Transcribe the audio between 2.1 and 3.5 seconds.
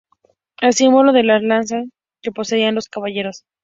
que poseían los caballeros.